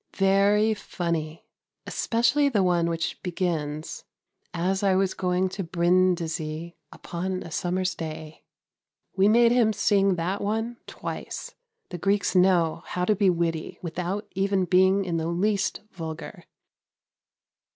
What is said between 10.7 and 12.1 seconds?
twice. The